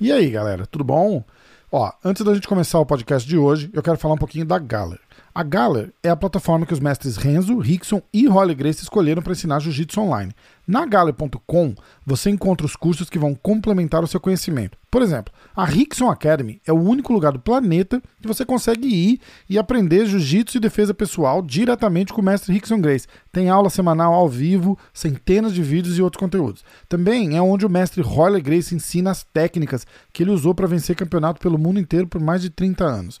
[0.00, 1.24] E aí, galera, tudo bom?
[1.72, 4.56] Ó, antes da gente começar o podcast de hoje, eu quero falar um pouquinho da
[4.56, 5.00] Galler.
[5.34, 9.32] A Galler é a plataforma que os mestres Renzo, Rickson e Holly Grace escolheram para
[9.32, 10.32] ensinar jiu-jitsu online.
[10.66, 14.76] Na Galler.com você encontra os cursos que vão complementar o seu conhecimento.
[14.90, 19.20] Por exemplo, a Rickson Academy é o único lugar do planeta que você consegue ir
[19.48, 23.06] e aprender jiu-jitsu e defesa pessoal diretamente com o mestre Rickson Grace.
[23.30, 26.64] Tem aula semanal ao vivo, centenas de vídeos e outros conteúdos.
[26.88, 30.96] Também é onde o mestre Holly Grace ensina as técnicas que ele usou para vencer
[30.96, 33.20] campeonato pelo mundo inteiro por mais de 30 anos.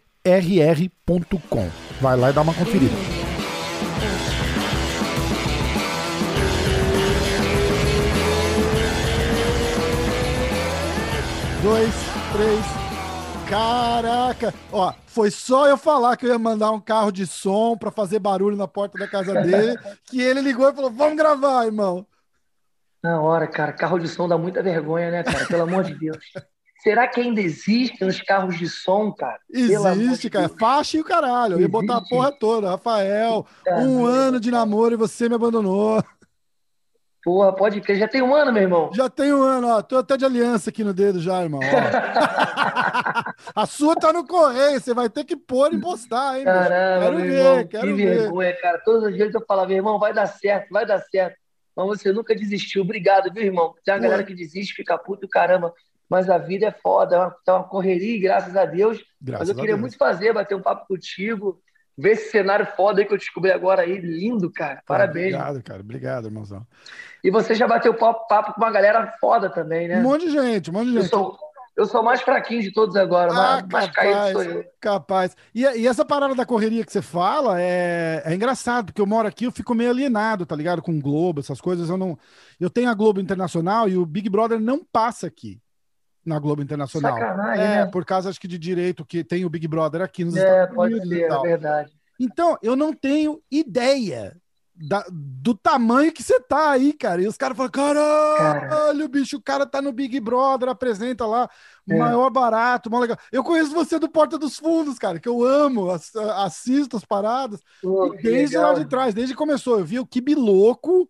[0.23, 1.69] rr.com.
[1.99, 2.93] Vai lá e dá uma conferida.
[11.63, 11.93] Dois,
[12.33, 12.81] três.
[13.49, 14.53] Caraca!
[14.71, 18.17] Ó, foi só eu falar que eu ia mandar um carro de som para fazer
[18.17, 19.77] barulho na porta da casa dele,
[20.09, 22.05] que ele ligou e falou: "Vamos gravar, irmão".
[23.03, 25.45] Na hora, cara, carro de som dá muita vergonha, né, cara?
[25.47, 26.17] Pelo amor de Deus.
[26.81, 29.39] Será que ainda existem os carros de som, cara?
[29.47, 30.49] Existe, cara.
[30.49, 31.53] Faixa e o caralho.
[31.53, 32.71] Eu ia botar a porra toda.
[32.71, 36.03] Rafael, um ano de namoro e você me abandonou.
[37.23, 37.99] Porra, pode crer.
[37.99, 38.89] Já tem um ano, meu irmão?
[38.95, 39.83] Já tem um ano, ó.
[39.83, 41.59] Tô até de aliança aqui no dedo já, irmão.
[43.53, 44.81] a sua tá no correio.
[44.81, 46.45] Você vai ter que pôr e postar, hein?
[46.45, 48.17] Caramba, quero ver, irmão, quero que ver.
[48.21, 48.81] vergonha, cara.
[48.83, 51.37] Todos os dias eu falava, meu irmão, vai dar certo, vai dar certo.
[51.75, 52.81] Mas você nunca desistiu.
[52.81, 53.75] Obrigado, viu, irmão?
[53.85, 54.03] Tem uma Pô.
[54.05, 55.71] galera que desiste, fica puto, caramba
[56.11, 59.01] mas a vida é foda, é uma, é uma correria, graças a Deus.
[59.21, 61.61] Graças mas eu queria muito fazer, bater um papo contigo,
[61.97, 64.83] ver esse cenário foda aí que eu descobri agora aí, lindo, cara.
[64.85, 65.33] Parabéns.
[65.33, 65.79] Obrigado, cara.
[65.79, 66.67] Obrigado, irmãozão.
[67.23, 69.99] E você já bateu papo, papo com uma galera foda também, né?
[69.99, 71.03] Um monte de gente, um monte de gente.
[71.03, 71.39] Eu sou,
[71.77, 74.65] eu sou mais fraquinho de todos agora, ah, mais, capaz, caído sou eu.
[74.81, 75.37] Capaz.
[75.55, 79.29] E, e, essa parada da correria que você fala é, é engraçado, porque eu moro
[79.29, 80.81] aqui, eu fico meio alienado, tá ligado?
[80.81, 81.89] Com o Globo, essas coisas.
[81.89, 82.19] Eu não.
[82.59, 85.61] Eu tenho a Globo Internacional e o Big Brother não passa aqui
[86.25, 87.13] na Globo Internacional.
[87.13, 87.85] Sacanagem, é, né?
[87.85, 90.75] por causa acho que de direito que tem o Big Brother aqui nos é, Estados
[90.75, 91.09] pode Unidos.
[91.09, 91.91] Ser, é verdade.
[92.19, 94.37] Então, eu não tenho ideia
[94.75, 97.21] da, do tamanho que você tá aí, cara.
[97.21, 99.07] E os caras falam: caralho, cara.
[99.09, 101.49] bicho, o cara tá no Big Brother, apresenta lá,
[101.89, 101.97] é.
[101.97, 103.17] maior barato, maior legal.
[103.31, 107.61] Eu conheço você do Porta dos Fundos, cara, que eu amo, assisto as paradas.
[107.81, 108.73] Pô, desde legal.
[108.73, 111.09] lá de trás, desde que começou, eu vi o Kibi Louco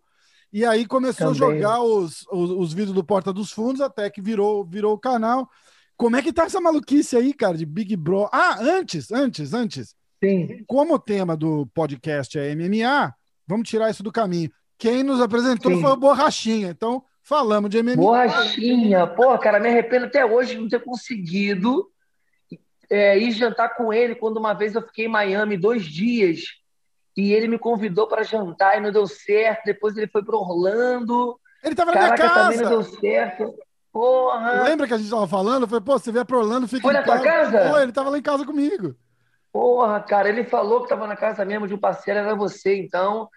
[0.52, 1.48] e aí começou Também.
[1.48, 4.98] a jogar os, os, os, vídeos do Porta dos Fundos até que virou, virou o
[4.98, 5.48] canal.
[5.96, 8.28] Como é que tá essa maluquice aí, cara, de Big Bro?
[8.32, 9.94] Ah, antes, antes, antes.
[10.22, 10.62] Sim.
[10.66, 13.14] Como o tema do podcast é MMA,
[13.46, 14.50] vamos tirar isso do caminho.
[14.76, 15.80] Quem nos apresentou Sim.
[15.80, 16.68] foi o Borrachinha.
[16.68, 17.96] Então, falamos de MMA.
[17.96, 19.06] Borrachinha.
[19.06, 21.88] Pô, cara, me arrependo até hoje de não ter conseguido
[22.90, 26.61] é, ir jantar com ele quando uma vez eu fiquei em Miami dois dias
[27.16, 29.64] e ele me convidou para jantar e não deu certo.
[29.64, 31.38] Depois ele foi para Orlando.
[31.62, 32.34] Ele estava na minha casa.
[32.34, 33.54] também não deu certo.
[33.92, 34.62] Porra.
[34.62, 35.68] Lembra que a gente estava falando?
[35.68, 37.70] Foi, pô, você vier para Orlando, fica Foi na tua casa?
[37.70, 38.96] Pô, ele estava lá em casa comigo.
[39.52, 43.28] Porra, cara, ele falou que estava na casa mesmo de um parceiro, era você, então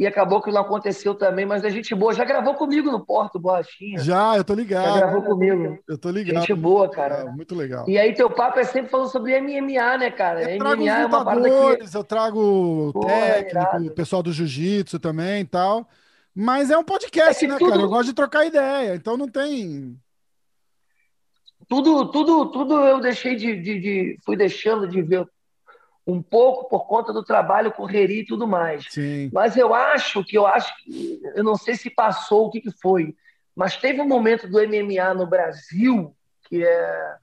[0.00, 2.14] e acabou que não aconteceu também, mas a gente boa.
[2.14, 3.98] Já gravou comigo no Porto, Borrachinha.
[3.98, 4.94] Já, eu tô ligado.
[4.94, 5.78] Já gravou comigo.
[5.86, 6.40] Eu tô ligado.
[6.40, 7.16] Gente boa, cara.
[7.16, 7.86] É, muito legal.
[7.86, 10.50] E aí teu papo é sempre falando sobre MMA, né, cara?
[10.50, 11.96] Eu trago MMA é uma parada que...
[11.96, 15.86] eu trago Pô, técnico, o pessoal do jiu-jitsu também e tal.
[16.34, 17.72] Mas é um podcast, é né, tudo...
[17.72, 17.82] cara?
[17.82, 19.98] Eu gosto de trocar ideia, então não tem...
[21.68, 25.26] Tudo, tudo, tudo eu deixei de, de, de fui deixando de ver
[26.10, 28.86] um pouco por conta do trabalho, correria e tudo mais.
[28.90, 29.30] Sim.
[29.32, 30.72] Mas eu acho que eu acho
[31.34, 33.14] eu não sei se passou o que, que foi,
[33.54, 36.14] mas teve um momento do MMA no Brasil
[36.48, 37.14] que é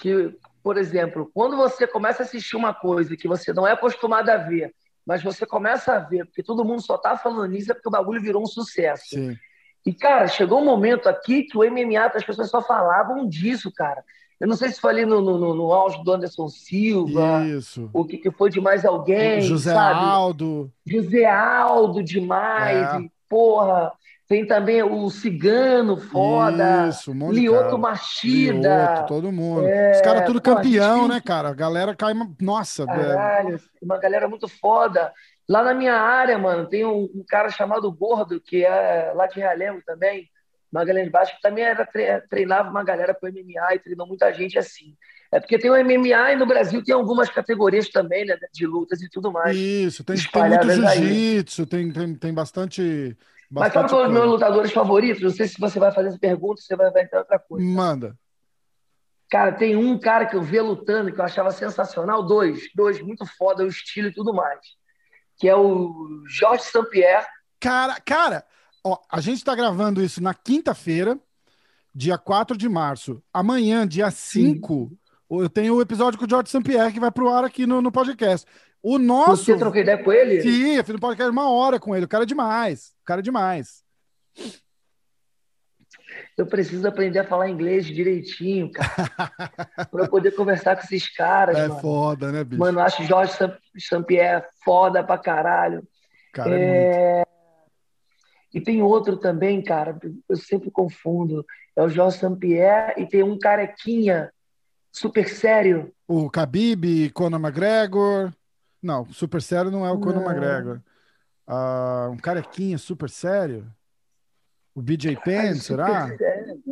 [0.00, 4.30] que, por exemplo, quando você começa a assistir uma coisa que você não é acostumado
[4.30, 4.74] a ver,
[5.06, 7.92] mas você começa a ver, porque todo mundo só tá falando nisso, é porque o
[7.92, 9.10] bagulho virou um sucesso.
[9.10, 9.36] Sim.
[9.84, 14.02] E, cara, chegou um momento aqui que o MMA, as pessoas só falavam disso, cara.
[14.40, 17.44] Eu não sei se foi ali no, no, no auge do Anderson Silva.
[17.44, 17.90] Isso.
[17.92, 19.42] O que, que foi de mais alguém.
[19.42, 20.00] José sabe?
[20.00, 20.72] Aldo.
[20.86, 22.94] José Aldo demais.
[22.94, 23.00] É.
[23.00, 23.92] E, porra.
[24.26, 26.86] Tem também o Cigano, foda.
[26.88, 28.92] Isso, um monte Lioto Machida.
[28.92, 29.66] Lioto, todo mundo.
[29.66, 31.48] É, Os caras tudo campeão, né, cara?
[31.48, 32.14] A galera cai.
[32.40, 33.60] Nossa, Caralho, é...
[33.82, 35.12] uma galera muito foda.
[35.48, 39.40] Lá na minha área, mano, tem um, um cara chamado Gordo, que é lá de
[39.40, 40.29] Realengo também,
[40.72, 41.88] Magalhães Baixo, que também era,
[42.28, 44.96] treinava uma galera pro MMA e treinou muita gente assim.
[45.32, 49.00] É porque tem o MMA e no Brasil tem algumas categorias também, né, de lutas
[49.00, 49.56] e tudo mais.
[49.56, 53.16] Isso, tem, tem muito jiu-jitsu, tem, tem, tem bastante
[53.50, 55.22] mas sabe qual é os meus lutadores favoritos?
[55.22, 57.66] Não sei se você vai fazer essa pergunta, você vai, vai entrar outra coisa.
[57.66, 58.16] Manda.
[59.28, 63.24] Cara, tem um cara que eu via lutando que eu achava sensacional, dois, dois, muito
[63.36, 64.60] foda, o estilo e tudo mais.
[65.36, 67.26] Que é o Jorge St-Pierre.
[67.58, 68.44] Cara, cara,
[68.84, 71.18] ó, a gente tá gravando isso na quinta-feira,
[71.94, 73.22] dia 4 de março.
[73.32, 74.92] Amanhã, dia 5,
[75.30, 77.92] eu tenho o episódio com o Jorge St-Pierre que vai pro ar aqui no, no
[77.92, 78.46] podcast.
[78.82, 79.44] O nosso.
[79.44, 80.40] Você trocou ideia com ele?
[80.40, 82.06] Sim, eu fiz um podcast uma hora com ele.
[82.06, 82.92] O cara é demais.
[83.02, 83.84] O cara é demais.
[86.36, 89.30] Eu preciso aprender a falar inglês direitinho, cara.
[89.90, 91.56] pra eu poder conversar com esses caras.
[91.58, 91.80] É mano.
[91.80, 92.58] foda, né, bicho?
[92.58, 93.34] Mano, eu acho Jorge
[93.78, 95.86] Saint-Pierre foda pra caralho.
[96.32, 97.20] Cara, é...
[97.20, 97.29] é
[98.52, 99.98] E tem outro também, cara,
[100.28, 101.44] eu sempre confundo.
[101.76, 104.32] É o Jorge Saint-Pierre e tem um carequinha
[104.90, 105.92] super sério.
[106.06, 108.32] O Khabib, Conor McGregor.
[108.82, 110.80] Não, super sério não é o Conor McGregor.
[111.46, 113.66] Uh, um carequinha super sério?
[114.74, 116.08] O BJ Penn, será?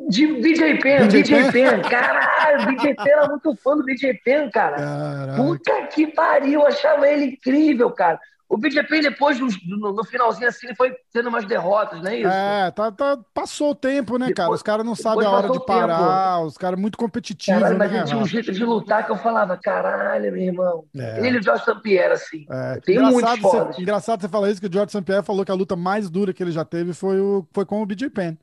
[0.09, 1.83] De BJ Penn, BJ, BJ Penn.
[1.83, 4.77] Caralho, BJ Penn era muito fã do BJ Penn, cara.
[4.77, 5.43] Caraca.
[5.43, 8.19] Puta que pariu, eu achava ele incrível, cara.
[8.49, 12.29] O BJP depois, no, no, finalzinho assim, foi tendo umas derrotas, não é isso?
[12.29, 14.51] É, tá, tá, passou o tempo, né, depois, cara?
[14.53, 17.61] Os caras não sabem a hora de parar, os caras muito competitivos.
[17.61, 20.85] Caralho, mas né, ele tinha um jeito de lutar que eu falava, caralho, meu irmão.
[20.97, 21.27] É.
[21.27, 21.79] Ele e o George St.
[21.83, 22.47] Pierre, assim.
[22.51, 22.81] É.
[22.81, 25.03] Tem engraçado muitos você, Engraçado você falar isso, que o George St.
[25.03, 27.83] Pierre falou que a luta mais dura que ele já teve foi, o, foi com
[27.83, 28.35] o BJ Penn.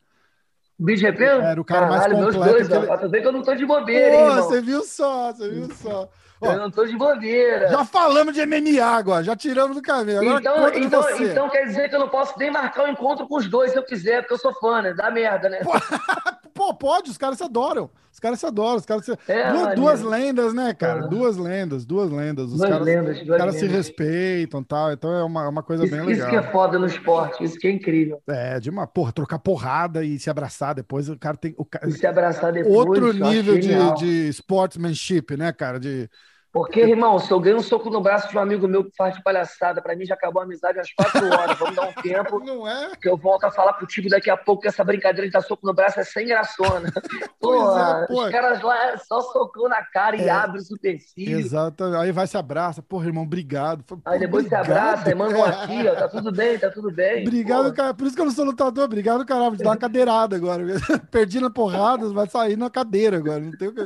[0.78, 1.42] BJ Penn?
[1.42, 2.54] Era o cara Caralho, mais completo.
[2.54, 2.92] Meus dois, ele...
[2.92, 6.08] ó, que eu não tô de bobeira, Pô, hein, Você viu só, você viu só.
[6.42, 7.70] Ó, eu não tô de bobeira.
[7.70, 10.20] Já falamos de MMA agora, já tiramos do caminho.
[10.20, 13.28] Agora então, então, então quer dizer que eu não posso nem marcar o um encontro
[13.28, 14.94] com os dois se eu quiser, porque eu sou fã, né?
[14.94, 15.60] Dá merda, né?
[16.54, 17.90] Pô, pode, os caras se adoram.
[18.16, 18.78] Os caras se adoram.
[18.78, 19.12] Os caras se...
[19.28, 21.04] É, duas, duas, lendas, né, cara?
[21.04, 21.08] Ah.
[21.08, 22.46] Duas lendas, duas lendas.
[22.46, 24.92] Os duas caras, lendas, os caras se respeitam e tal.
[24.94, 26.30] Então é uma, uma coisa isso, bem legal.
[26.30, 28.22] Isso que é foda no esporte, isso que é incrível.
[28.26, 31.10] É, de uma, porra, trocar porrada e se abraçar depois.
[31.10, 31.54] O cara tem.
[31.58, 31.90] O cara...
[31.90, 32.74] E se abraçar depois.
[32.74, 35.78] Outro nível de, de sportsmanship, né, cara?
[35.78, 36.10] De
[36.56, 39.14] porque, irmão, se eu ganho um soco no braço de um amigo meu que faz
[39.14, 41.60] de palhaçada, pra mim já acabou a amizade às quatro horas.
[41.60, 42.40] Vamos dar um tempo.
[42.48, 42.92] Não é?
[42.96, 45.68] Que eu volto a falar contigo daqui a pouco que essa brincadeira de dar soco
[45.68, 46.94] no braço é sem graçona.
[47.42, 50.30] Porra, é, os caras lá é só socou na cara e é.
[50.30, 51.40] abre o supercílio.
[51.40, 51.84] Exato.
[51.84, 52.82] Aí vai se abraça.
[52.82, 53.84] Porra, irmão, obrigado.
[54.06, 54.66] aí depois obrigado.
[54.66, 55.96] se abraça, manda um aqui, ó.
[55.96, 57.28] Tá tudo bem, tá tudo bem.
[57.28, 57.94] Obrigado, cara.
[57.94, 58.86] Por isso que eu não sou lutador.
[58.86, 59.50] Obrigado, caralho.
[59.50, 60.64] Vou te dar uma cadeirada agora.
[61.12, 63.42] Perdi na porrada, vai sair na cadeira agora.
[63.42, 63.84] Não tem o que.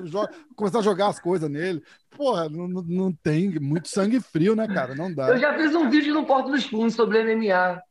[0.56, 1.81] Começar a jogar as coisas nele
[2.16, 4.96] porra, não, não tem muito sangue frio, né, cara?
[4.96, 5.30] Não dá.
[5.30, 7.82] Eu já fiz um vídeo no Porto dos Fundos sobre MMA.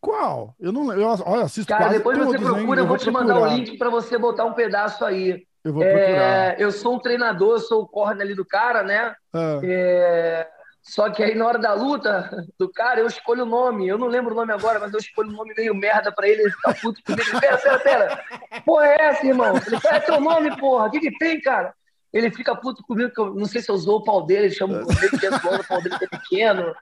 [0.00, 0.54] Qual?
[0.58, 3.46] Eu não eu, olha, assisto Cara, depois todos, você procura, eu vou, te mandar o
[3.46, 5.46] link para você botar um pedaço aí.
[5.64, 6.02] Eu vou procurar.
[6.02, 9.14] É, eu sou um treinador, sou o corner ali do cara, né?
[9.32, 9.60] Ah.
[9.62, 10.48] É,
[10.82, 12.28] só que aí na hora da luta
[12.58, 13.86] do cara, eu escolho o nome.
[13.86, 16.42] Eu não lembro o nome agora, mas eu escolho o nome meio merda pra ele.
[16.42, 17.40] Ele fica puto comigo.
[17.40, 18.24] Pera, pera, pera.
[18.64, 19.54] Porra, é essa, irmão?
[19.64, 20.86] Ele fala, é teu nome, porra.
[20.86, 21.72] O que, que tem, cara?
[22.12, 24.54] Ele fica puto comigo, que eu não sei se eu usou o pau dele, ele
[24.54, 24.86] chama o
[25.66, 26.74] pau dele que é pequeno.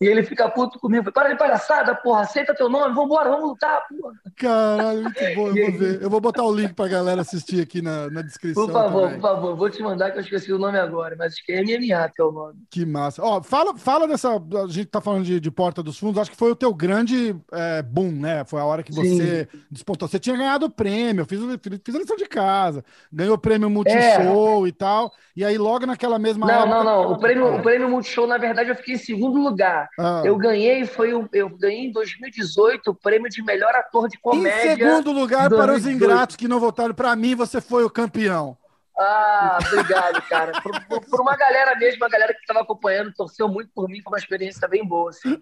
[0.00, 1.10] E ele fica puto comigo.
[1.10, 2.20] Para de palhaçada, porra.
[2.20, 2.94] Aceita teu nome.
[2.94, 4.14] Vambora, vamos lutar, porra.
[4.36, 5.48] Caralho, muito bom.
[5.48, 6.02] Eu vou ver.
[6.02, 8.64] Eu vou botar o link pra galera assistir aqui na, na descrição.
[8.64, 9.20] Por favor, também.
[9.20, 9.56] por favor.
[9.56, 11.16] Vou te mandar que eu esqueci o nome agora.
[11.18, 12.54] Mas acho que é MMA que é o nome.
[12.70, 13.22] Que massa.
[13.24, 14.36] Ó, fala, fala dessa...
[14.36, 16.18] A gente tá falando de, de Porta dos Fundos.
[16.20, 18.44] Acho que foi o teu grande é, boom, né?
[18.44, 19.60] Foi a hora que você Sim.
[19.68, 20.06] disputou.
[20.06, 21.26] Você tinha ganhado o prêmio.
[21.26, 21.40] Fiz,
[21.84, 22.84] fiz a lição de casa.
[23.12, 24.68] Ganhou o prêmio Multishow é.
[24.68, 25.12] e tal.
[25.34, 27.12] E aí logo naquela mesma Não, época, não, não.
[27.12, 29.87] O prêmio, o prêmio Multishow, na verdade, eu fiquei em segundo lugar.
[29.98, 30.22] Ah.
[30.24, 34.72] Eu ganhei foi o, eu ganhei em 2018 o prêmio de melhor ator de comédia.
[34.72, 38.56] Em segundo lugar, para os ingratos que não votaram para mim, você foi o campeão.
[38.98, 40.60] Ah, obrigado, cara.
[40.60, 44.02] Por, por, por uma galera mesmo, uma galera que estava acompanhando, torceu muito por mim,
[44.02, 45.40] foi uma experiência bem boa, assim.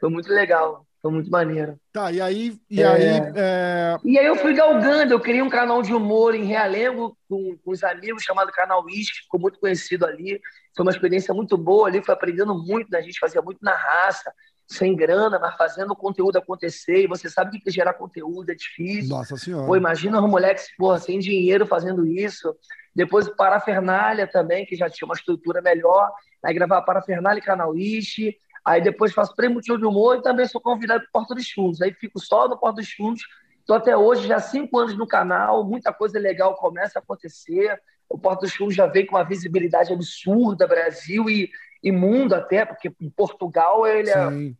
[0.00, 0.84] Foi muito legal.
[1.06, 1.78] Foi muito maneiro.
[1.92, 2.58] Tá, e aí.
[2.68, 2.86] E, é...
[2.88, 3.04] aí,
[3.36, 3.96] é...
[4.04, 7.70] e aí eu fui galgando, eu criei um canal de humor em Realengo com, com
[7.70, 10.40] os amigos chamado Canal Whisky, ficou muito conhecido ali.
[10.74, 14.32] Foi uma experiência muito boa ali, foi aprendendo muito da gente, fazia muito na raça.
[14.68, 17.04] sem grana, mas fazendo o conteúdo acontecer.
[17.04, 19.10] E você sabe que gerar conteúdo é difícil.
[19.10, 19.64] Nossa Senhora.
[19.64, 22.52] Pô, imagina os moleques, porra, sem dinheiro fazendo isso.
[22.94, 26.10] Depois o Parafernália também, que já tinha uma estrutura melhor.
[26.44, 28.36] Aí gravar Parafernália e Canal Ishi.
[28.66, 31.80] Aí depois faço Prêmio Tio de Humor e também sou convidado para Porta dos Fundos.
[31.80, 33.22] Aí fico só no Porta dos Fundos.
[33.60, 37.80] Estou até hoje, já cinco anos no canal, muita coisa legal começa a acontecer.
[38.08, 41.50] O Porta dos Fundos já vem com uma visibilidade absurda, Brasil e
[41.86, 44.56] e mundo até, porque em Portugal ele é.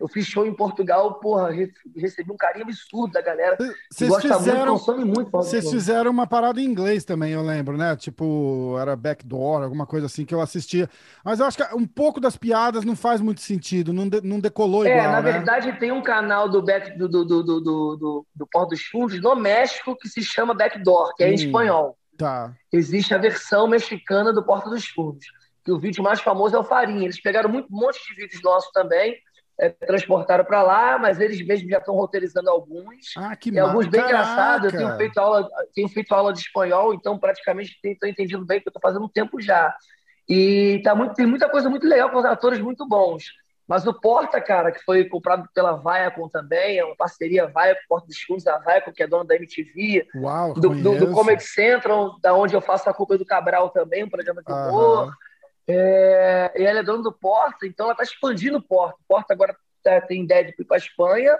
[0.00, 1.50] Eu fiz show em Portugal, porra,
[1.96, 3.56] recebi um carinho absurdo da galera.
[3.90, 5.30] Vocês fizeram, muito, consome muito.
[5.30, 7.96] Vocês fizeram uma parada em inglês também, eu lembro, né?
[7.96, 10.88] Tipo, era Backdoor, alguma coisa assim que eu assistia.
[11.24, 14.40] Mas eu acho que um pouco das piadas não faz muito sentido, não, de, não
[14.40, 15.04] decolou é, igual.
[15.04, 15.32] É, na né?
[15.32, 19.20] verdade tem um canal do Back do, do, do, do, do, do Porto dos Fundos
[19.20, 21.98] no México que se chama Backdoor, que é hum, em espanhol.
[22.16, 22.54] Tá.
[22.72, 25.26] Existe a versão mexicana do Porto dos Fundos
[25.66, 27.02] que o vídeo mais famoso é o Farinha.
[27.02, 29.16] Eles pegaram muito, um monte de vídeos nossos também,
[29.58, 33.14] é, transportaram para lá, mas eles mesmos já estão roteirizando alguns.
[33.16, 34.72] Ah, que e alguns bem engraçados.
[34.72, 38.68] Eu tenho feito, aula, tenho feito aula de espanhol, então praticamente estou entendendo bem, que
[38.68, 39.74] eu estou fazendo um tempo já.
[40.28, 43.24] E tá muito, tem muita coisa muito legal com os atores muito bons.
[43.66, 48.06] Mas o Porta, cara, que foi comprado pela Viacom também, é uma parceria Viacom, Porta
[48.06, 52.16] dos Fundos, a Viacom, que é dona da MTV, Uau, do, do, do, Comedy Central,
[52.20, 55.12] da onde eu faço a culpa do Cabral também, um programa de humor.
[55.68, 58.96] É, e ela é dona do Porta, então ela está expandindo o Porta.
[59.00, 61.36] O Porta agora tá, tem ideia de ir para a Espanha.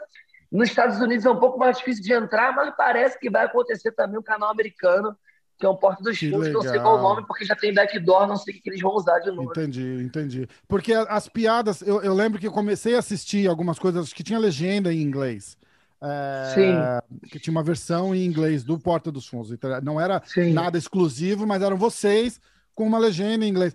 [0.51, 3.93] Nos Estados Unidos é um pouco mais difícil de entrar, mas parece que vai acontecer
[3.93, 5.17] também um canal americano,
[5.59, 8.27] que é um Porta dos Fundos, não sei qual o nome, porque já tem backdoor,
[8.27, 9.51] não sei o que eles vão usar de novo.
[9.51, 10.49] Entendi, entendi.
[10.69, 14.39] Porque as piadas, eu, eu lembro que eu comecei a assistir algumas coisas que tinha
[14.39, 15.57] legenda em inglês.
[16.03, 17.29] É, Sim.
[17.31, 19.51] Que tinha uma versão em inglês do Porta dos Fundos.
[19.51, 20.53] Então, não era Sim.
[20.53, 22.41] nada exclusivo, mas eram vocês
[22.75, 23.75] com uma legenda em inglês.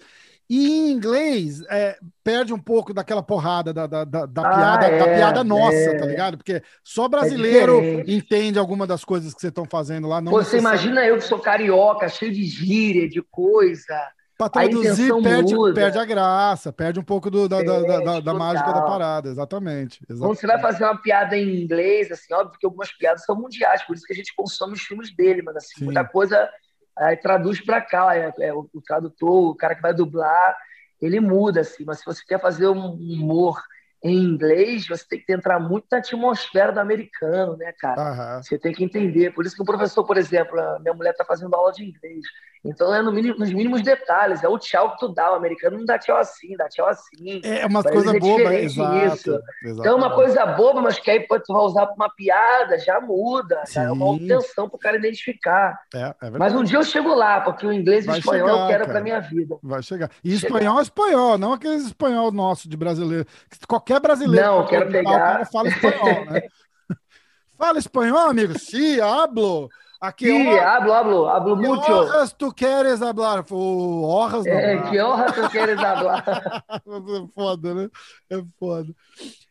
[0.50, 4.86] E em inglês, é, perde um pouco daquela porrada da, da, da, da ah, piada,
[4.86, 5.98] é, da piada nossa, é.
[5.98, 6.38] tá ligado?
[6.38, 10.19] Porque só brasileiro é entende alguma das coisas que vocês estão fazendo lá.
[10.19, 13.95] Não você imagina eu que sou carioca, cheio de gíria, de coisa.
[14.38, 18.74] Para traduzir, perde, perde a graça, perde um pouco do, da, da, da, da mágica
[18.74, 20.19] da parada, exatamente, exatamente.
[20.19, 23.83] Quando você vai fazer uma piada em inglês, assim, óbvio que algumas piadas são mundiais,
[23.83, 25.86] por isso que a gente consome os filmes dele, mas assim, Sim.
[25.86, 26.50] muita coisa
[26.98, 30.57] aí traduz para cá, é, é, o, o, tradutor, o cara que vai dublar,
[31.01, 33.62] ele muda, assim, mas se você quer fazer um humor
[34.03, 38.01] em inglês, você tem que entrar muito na atmosfera do americano, né, cara?
[38.38, 38.43] Uhum.
[38.43, 39.31] Você tem que entender.
[39.31, 42.25] Por isso que o professor, por exemplo, a minha mulher está fazendo aula de inglês.
[42.63, 44.43] Então é no mínimo, nos mínimos detalhes.
[44.43, 45.31] É o tchau que tu dá.
[45.31, 47.41] O americano não dá tchau assim, dá tchau assim.
[47.43, 51.63] É uma coisa boba, exato, Então é uma coisa boba, mas que aí tu vai
[51.63, 53.63] usar para uma piada, já muda.
[53.67, 55.79] Já é uma obtenção para o cara identificar.
[55.93, 58.62] É, é mas um dia eu chego lá, porque o inglês e o espanhol chegar,
[58.62, 59.58] eu quero para minha vida.
[59.63, 60.12] Vai chegar.
[60.24, 63.25] E espanhol é espanhol, não aqueles espanhol nosso de brasileiro.
[63.67, 64.45] Qualquer brasileiro.
[64.45, 65.45] Não, quero pegar.
[65.51, 66.41] fala espanhol, né?
[67.57, 68.57] fala espanhol, amigo?
[68.57, 69.69] Sim, hablo.
[70.01, 71.91] Aqui, sí, hablo, hablo, hablo que mucho.
[71.91, 73.45] Horas tu queres hablar?
[73.51, 74.51] O horas não.
[74.51, 76.24] É, que horas tu queres hablar?
[76.74, 77.89] é foda, né?
[78.27, 78.91] É foda.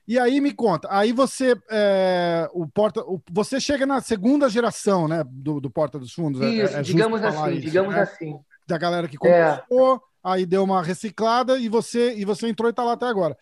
[0.09, 5.07] E aí me conta, aí você é, o porta, o, você chega na segunda geração,
[5.07, 6.41] né, do, do Porta dos Fundos.
[6.41, 8.01] É, isso, é, é digamos assim, isso, digamos né?
[8.01, 8.41] assim.
[8.67, 9.99] Da galera que começou, é.
[10.25, 13.37] aí deu uma reciclada e você e você entrou e tá lá até agora.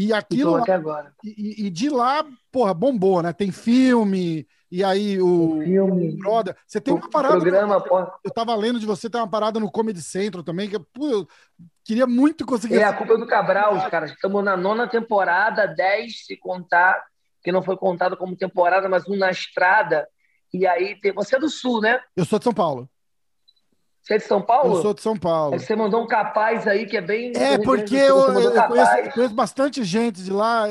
[0.00, 1.12] E aquilo agora.
[1.24, 3.32] E, e, de lá, porra, bombou, né?
[3.32, 6.56] Tem filme, e aí o, filme, o Brother.
[6.64, 7.40] Você tem uma parada.
[7.40, 10.78] Programa, no, eu tava lendo de você, tem uma parada no Comedy Central também, que
[10.78, 11.28] pô, eu
[11.84, 12.76] queria muito conseguir.
[12.76, 14.12] É, a culpa é do Cabral, os caras.
[14.12, 17.04] Estamos na nona temporada, 10 se contar,
[17.42, 20.06] que não foi contado como temporada, mas um na estrada.
[20.54, 21.12] E aí tem.
[21.12, 21.98] Você é do Sul, né?
[22.14, 22.88] Eu sou de São Paulo.
[24.08, 24.74] Você é de São Paulo?
[24.74, 25.58] Eu sou de São Paulo.
[25.58, 27.30] Você mandou um capaz aí que é bem.
[27.36, 30.64] É, porque eu, eu conheço, conheço, bastante gente de lá.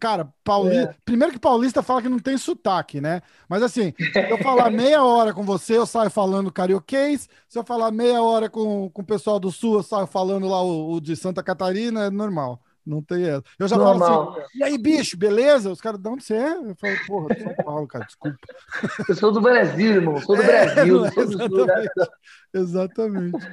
[0.00, 0.90] Cara, paulista.
[0.90, 0.94] É.
[1.04, 3.22] Primeiro que paulista fala que não tem sotaque, né?
[3.48, 7.28] Mas assim, se eu falar meia hora com você, eu saio falando carioquês.
[7.48, 10.60] Se eu falar meia hora com, com o pessoal do sul, eu saio falando lá
[10.60, 12.60] o, o de Santa Catarina, é normal.
[12.84, 13.44] Não tem essa.
[13.58, 14.34] Eu já Normal.
[14.34, 15.70] falo assim, e aí, bicho, beleza?
[15.70, 16.52] Os caras, de onde você é?
[16.54, 18.38] Eu falo, porra, de São Paulo, cara, desculpa.
[19.08, 21.10] Eu sou do Brasil, irmão, sou do é, Brasil.
[21.12, 21.92] Sou do exatamente.
[21.94, 22.06] Sul,
[22.54, 23.48] exatamente.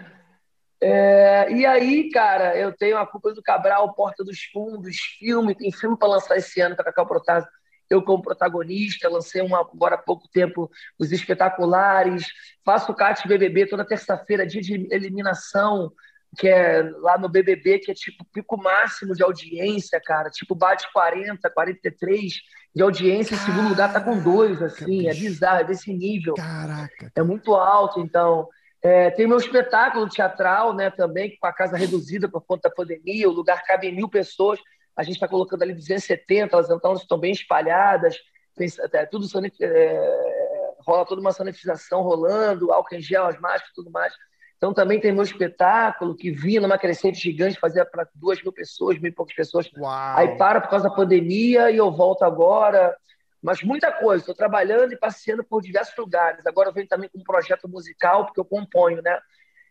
[0.81, 5.71] É, e aí, cara, eu tenho a culpa do Cabral, Porta dos Fundos, filme, tem
[5.71, 7.50] filme para lançar esse ano, para Cacau Protásio.
[7.89, 12.27] Eu, como protagonista, lancei uma, agora há pouco tempo Os Espetaculares,
[12.63, 15.91] faço o CAT BBB toda terça-feira, dia de eliminação
[16.38, 20.29] que é lá no BBB, que é tipo pico máximo de audiência, cara.
[20.29, 22.33] Tipo, bate 40, 43
[22.75, 23.36] de audiência.
[23.36, 25.07] Caraca, em segundo lugar tá com dois, assim.
[25.07, 25.25] É bicho.
[25.25, 26.36] É bizarro, é desse nível.
[26.36, 27.12] Caraca.
[27.15, 28.48] É muito alto, então.
[28.81, 33.27] É, tem meu espetáculo teatral, né, também, com a casa reduzida por conta da pandemia.
[33.27, 34.59] O lugar cabe em mil pessoas.
[34.95, 38.17] a gente está colocando ali 270, elas então estão bem espalhadas,
[38.55, 39.25] tem, é, tudo
[39.62, 44.13] é, rola toda uma sanitização rolando, álcool em gel, as máscaras tudo mais.
[44.59, 48.99] Então também tem meu espetáculo que vinha numa crescente gigante, fazia para duas mil pessoas,
[48.99, 49.71] mil e poucas pessoas.
[49.77, 50.17] Uau.
[50.17, 52.93] Aí para por causa da pandemia e eu volto agora.
[53.41, 56.45] Mas muita coisa, estou trabalhando e passeando por diversos lugares.
[56.45, 59.17] Agora eu venho também com um projeto musical, porque eu componho, né?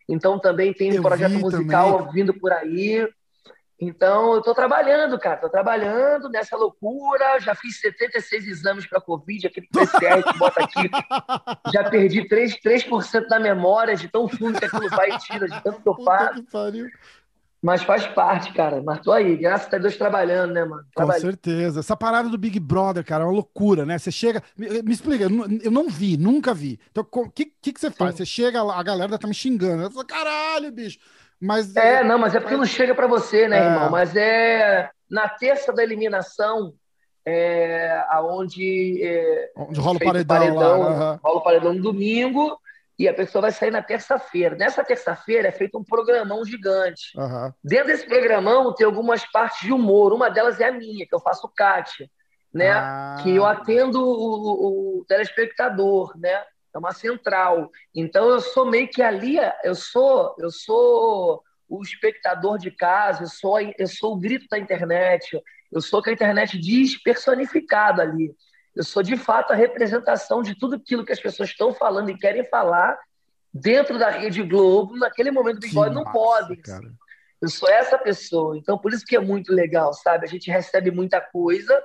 [0.07, 2.13] Então também tem um eu projeto musical também.
[2.13, 3.07] vindo por aí.
[3.81, 7.39] Então, eu estou trabalhando, cara, estou trabalhando nessa loucura.
[7.39, 10.89] Já fiz 76 exames para Covid, aquele PCR que bota aqui.
[11.71, 15.63] Já perdi 3%, 3 da memória de tão fundo que aquilo vai e tira, de
[15.63, 16.43] tanto que eu faço.
[17.61, 18.81] Mas faz parte, cara.
[18.81, 20.83] Mas tô aí, graças a Deus trabalhando, né, mano?
[20.93, 21.79] Com certeza.
[21.79, 23.97] Essa parada do Big Brother, cara, é uma loucura, né?
[23.97, 24.41] Você chega.
[24.57, 26.79] Me, me explica, eu não, eu não, vi, nunca vi.
[26.89, 28.11] Então, o que, que, que, você faz?
[28.11, 28.17] Sim.
[28.17, 29.83] Você chega, a galera tá me xingando.
[29.83, 30.99] Eu falo, caralho, bicho.
[31.41, 33.65] Mas, é, não, mas é porque não chega para você, né, é.
[33.65, 33.89] irmão?
[33.89, 36.73] Mas é na terça da eliminação,
[37.25, 41.19] é, aonde, é, onde rola o paredão, paredão lá, uhum.
[41.23, 42.59] rola o paredão no domingo
[42.97, 44.57] e a pessoa vai sair na terça-feira.
[44.57, 47.17] Nessa terça-feira é feito um programão gigante.
[47.17, 47.51] Uhum.
[47.63, 50.11] Dentro desse programão tem algumas partes de humor.
[50.11, 52.09] Uma delas é a minha, que eu faço Kátia,
[52.53, 52.71] né?
[52.71, 53.17] Ah.
[53.23, 56.43] Que eu atendo o, o telespectador, né?
[56.73, 57.71] É uma central.
[57.93, 63.27] Então eu sou meio que ali, eu sou, eu sou o espectador de casa, eu
[63.27, 68.33] sou, eu sou o grito da internet, eu sou que a internet diz personificado ali.
[68.75, 72.17] Eu sou de fato a representação de tudo aquilo que as pessoas estão falando e
[72.17, 72.97] querem falar
[73.53, 76.59] dentro da Rede Globo, naquele momento do Big não podem.
[77.41, 78.57] Eu sou essa pessoa.
[78.57, 80.25] Então, por isso que é muito legal, sabe?
[80.25, 81.83] A gente recebe muita coisa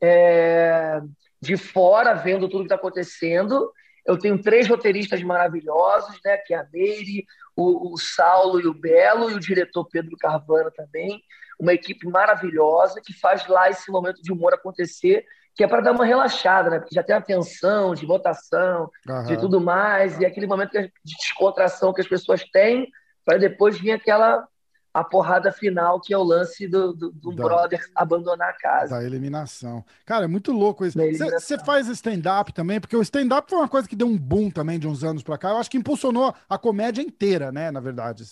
[0.00, 1.00] é,
[1.40, 3.72] de fora, vendo tudo que está acontecendo,
[4.10, 6.36] eu tenho três roteiristas maravilhosos, né?
[6.38, 7.24] Que é a Meire,
[7.56, 11.22] o, o Saulo e o Belo, e o diretor Pedro Carvana também.
[11.58, 15.24] Uma equipe maravilhosa que faz lá esse momento de humor acontecer,
[15.54, 16.78] que é para dar uma relaxada, né?
[16.78, 19.24] Porque já tem a tensão de votação, uhum.
[19.24, 22.88] de tudo mais, e aquele momento de descontração que as pessoas têm,
[23.24, 24.46] para depois vir aquela
[24.92, 28.96] a porrada final, que é o lance do, do, do da, brother abandonar a casa.
[28.96, 29.84] Da eliminação.
[30.04, 30.98] Cara, é muito louco isso.
[30.98, 34.78] Você faz stand-up também, porque o stand-up foi uma coisa que deu um boom também
[34.78, 35.50] de uns anos pra cá.
[35.50, 37.70] Eu acho que impulsionou a comédia inteira, né?
[37.70, 38.24] Na verdade.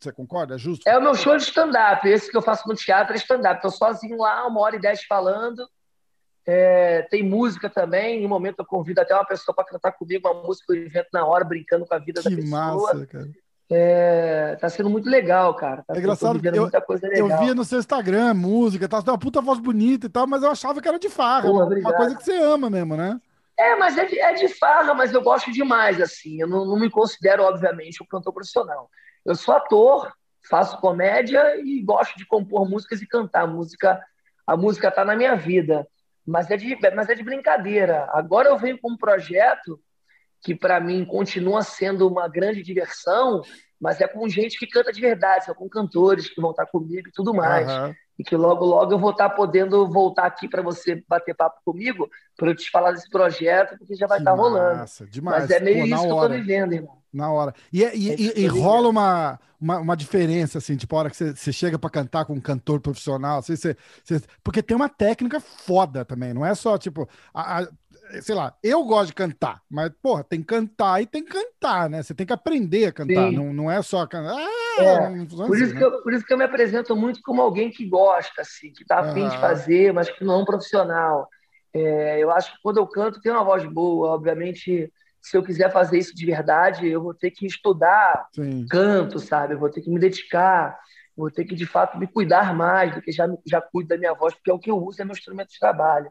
[0.00, 0.54] Você concorda?
[0.54, 0.88] É justo?
[0.88, 2.08] É o meu show de stand-up.
[2.08, 3.60] Esse que eu faço no teatro é stand-up.
[3.62, 5.68] Tô sozinho lá, uma hora e dez falando.
[6.46, 8.22] É, tem música também.
[8.22, 10.86] Em um momento eu convido até uma pessoa para cantar comigo uma música que eu
[10.86, 12.94] invento na hora, brincando com a vida que da pessoa.
[12.94, 13.28] Massa, cara.
[13.72, 15.84] É, tá sendo muito legal, cara.
[15.86, 16.68] Tá é engraçado, eu,
[17.12, 20.50] eu via no seu Instagram música, tá, uma puta voz bonita e tal, mas eu
[20.50, 21.42] achava que era de farra.
[21.42, 23.20] Pô, uma coisa que você ama mesmo, né?
[23.56, 26.40] É, mas é de, é de farra, mas eu gosto demais, assim.
[26.40, 28.90] Eu não, não me considero, obviamente, um cantor profissional.
[29.24, 30.12] Eu sou ator,
[30.48, 33.42] faço comédia e gosto de compor músicas e cantar.
[33.42, 34.02] A música,
[34.46, 35.86] a música tá na minha vida,
[36.26, 38.08] mas é de, mas é de brincadeira.
[38.12, 39.78] Agora eu venho com um projeto
[40.42, 43.42] que para mim continua sendo uma grande diversão,
[43.80, 47.08] mas é com gente que canta de verdade, são com cantores que vão estar comigo
[47.08, 47.70] e tudo mais.
[47.70, 47.94] Uhum.
[48.18, 52.06] E que logo, logo eu vou estar podendo voltar aqui para você bater papo comigo,
[52.36, 55.10] para eu te falar desse projeto, porque já vai que estar massa, rolando.
[55.10, 55.42] Demais.
[55.42, 57.00] Mas é meio Pô, isso que eu tô vivendo, irmão.
[57.12, 57.54] Na hora.
[57.72, 61.10] E, é, e, é e, e rola uma, uma, uma, diferença, assim, tipo, a hora
[61.10, 64.76] que você, você chega para cantar com um cantor profissional, assim, você, você, porque tem
[64.76, 67.68] uma técnica foda também, não é só, tipo, a, a,
[68.22, 71.88] sei lá, eu gosto de cantar, mas, porra, tem que cantar e tem que cantar,
[71.88, 72.02] né?
[72.02, 74.34] Você tem que aprender a cantar, não, não é só cantar.
[74.36, 75.86] Ah, é, por, isso assim, que né?
[75.86, 79.00] eu, por isso que eu me apresento muito como alguém que gosta, assim, que tá
[79.00, 81.28] afim de fazer, mas que não é um profissional.
[81.72, 84.92] É, eu acho que quando eu canto, tem uma voz boa, obviamente.
[85.20, 88.66] Se eu quiser fazer isso de verdade, eu vou ter que estudar Sim.
[88.68, 89.52] canto, sabe?
[89.52, 90.78] Eu vou ter que me dedicar,
[91.14, 94.14] vou ter que de fato me cuidar mais do que já, já cuido da minha
[94.14, 96.10] voz, porque é o que eu uso, é meu instrumento de trabalho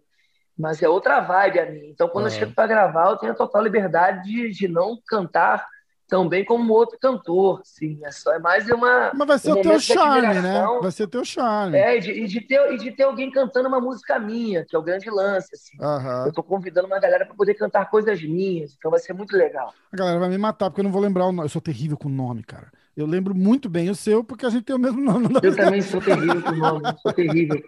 [0.60, 1.88] mas é outra vibe a mim.
[1.88, 5.66] Então, quando eu chego para gravar, eu tenho a total liberdade de, de não cantar
[6.06, 7.62] tão bem como outro cantor.
[7.64, 9.12] Sim, é, só, é mais uma.
[9.16, 10.66] Mas vai ser um o teu charme, né?
[10.82, 11.78] Vai ser o teu charme.
[11.78, 14.76] É, e de, e de, ter, e de ter alguém cantando uma música minha, que
[14.76, 15.50] é o grande lance.
[15.54, 15.78] Assim.
[15.80, 16.26] Uhum.
[16.26, 19.74] Eu tô convidando uma galera para poder cantar coisas minhas, então vai ser muito legal.
[19.94, 21.46] A galera vai me matar, porque eu não vou lembrar o nome.
[21.46, 22.70] Eu sou terrível com nome, cara.
[23.00, 25.28] Eu lembro muito bem o seu, porque a gente tem o mesmo nome.
[25.42, 27.64] Eu também sou terrível com o nome, sou terrível.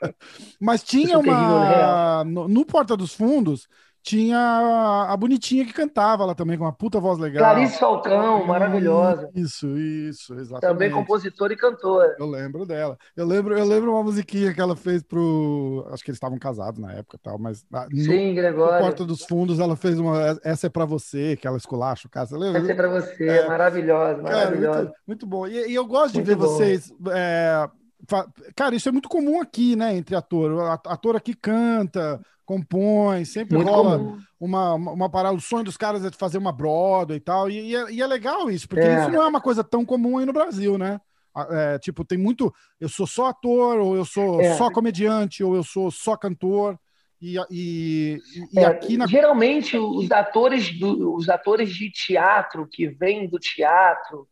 [0.60, 2.24] Mas tinha uma.
[2.26, 3.67] No, no Porta dos Fundos,
[4.04, 7.44] tinha a bonitinha que cantava lá também, com uma puta voz legal.
[7.44, 9.30] Clarice Falcão, maravilhosa.
[9.36, 10.62] Isso, isso, exatamente.
[10.62, 12.16] Também compositora e cantora.
[12.20, 12.98] Eu lembro dela.
[13.16, 15.88] Eu lembro, eu lembro uma musiquinha que ela fez pro.
[15.92, 17.64] Acho que eles estavam casados na época tal, mas.
[17.72, 18.80] No, Sim, Gregório.
[18.80, 20.40] No Porta dos Fundos, ela fez uma.
[20.44, 22.44] Essa é pra você, que ela esculacha o caso.
[22.44, 24.80] Essa é pra você, é, maravilhosa, maravilhosa.
[24.82, 25.48] Muito, muito, bom.
[25.48, 26.48] E, e, eu gosto de muito ver bom.
[26.48, 26.92] vocês.
[27.12, 27.70] É,
[28.56, 29.96] Cara, isso é muito comum aqui, né?
[29.96, 30.80] Entre ator.
[30.86, 32.20] Ator aqui canta,
[32.52, 35.36] compõe, sempre muito rola uma, uma parada.
[35.36, 37.50] O sonho dos caras é fazer uma Broadway e tal.
[37.50, 39.00] E, e, é, e é, legal isso, porque é.
[39.00, 41.00] isso não é uma coisa tão comum aí no Brasil, né?
[41.50, 42.54] É, tipo, tem muito.
[42.78, 44.54] Eu sou só ator, ou eu sou é.
[44.56, 46.78] só comediante, ou eu sou só cantor.
[47.22, 48.20] E, e,
[48.52, 49.08] e é, aqui na...
[49.08, 54.28] Geralmente, os atores, do, os atores de teatro que vêm do teatro,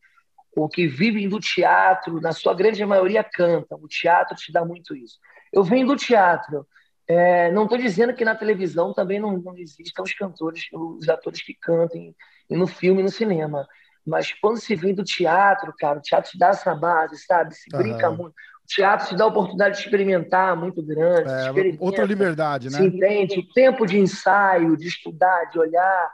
[0.57, 3.79] ou que vivem do teatro, na sua grande maioria cantam.
[3.81, 5.19] O teatro te dá muito isso.
[5.53, 6.65] Eu venho do teatro.
[7.09, 11.41] É, não estou dizendo que na televisão também não, não existam os cantores, os atores
[11.41, 12.15] que cantem
[12.47, 13.67] no filme e no cinema.
[14.05, 17.55] Mas quando se vem do teatro, cara, o teatro te dá essa base, sabe?
[17.55, 18.17] Se brinca uhum.
[18.17, 18.35] muito.
[18.63, 21.31] O teatro te dá a oportunidade de experimentar muito grande.
[21.31, 22.77] É, outra liberdade, né?
[22.77, 23.39] Se entende?
[23.39, 26.11] O tempo de ensaio, de estudar, de olhar.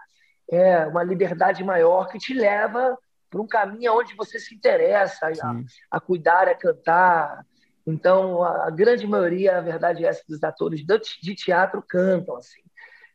[0.50, 2.98] É uma liberdade maior que te leva
[3.30, 7.46] para um caminho onde você se interessa a, a, cuidar, a cantar.
[7.86, 10.84] Então, a, grande maioria, a verdade é essa, dos atores
[11.22, 12.62] de teatro cantam, assim.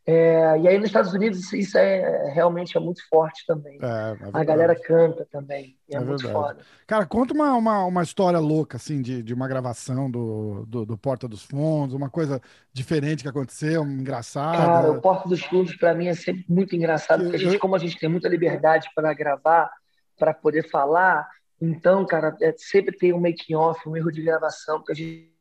[0.03, 3.77] É, e aí nos Estados Unidos isso é realmente é muito forte também.
[3.81, 5.77] É, é a galera canta também.
[5.87, 6.33] é, é muito verdade.
[6.33, 6.61] foda.
[6.87, 10.97] Cara, conta uma, uma, uma história louca, assim, de, de uma gravação do, do, do,
[10.97, 12.41] Porta dos Fundos, uma coisa
[12.73, 14.57] diferente que aconteceu, engraçada.
[14.57, 17.75] Cara, o Porta dos Fundos, para mim, é sempre muito engraçado, porque a gente, como
[17.75, 19.71] a gente tem muita liberdade para gravar,
[20.17, 21.29] para poder falar,
[21.61, 25.31] então, cara, é, sempre tem um making-off, um erro de gravação, porque a gente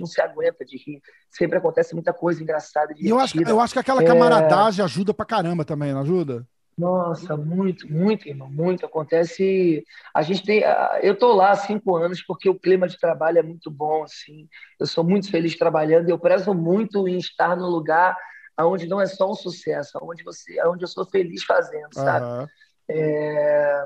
[0.00, 1.02] não se aguenta de rir.
[1.30, 2.94] Sempre acontece muita coisa engraçada.
[2.96, 4.84] E eu acho, eu acho que aquela camaradagem é...
[4.84, 6.46] ajuda pra caramba também, não ajuda?
[6.78, 8.86] Nossa, muito, muito, irmão, muito.
[8.86, 9.84] Acontece.
[10.14, 10.62] A gente tem.
[11.02, 14.48] Eu tô lá há cinco anos porque o clima de trabalho é muito bom, assim.
[14.78, 18.16] Eu sou muito feliz trabalhando e eu prezo muito em estar no lugar
[18.60, 22.26] onde não é só um sucesso, onde você, onde eu sou feliz fazendo, sabe?
[22.26, 22.46] Uhum.
[22.88, 23.84] É...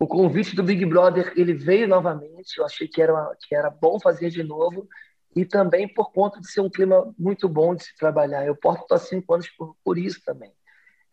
[0.00, 2.56] O convite do Big Brother ele veio novamente.
[2.56, 4.88] Eu achei que era, que era bom fazer de novo
[5.36, 8.46] e também por conta de ser um clima muito bom de se trabalhar.
[8.46, 10.50] Eu porto há cinco anos por, por isso também.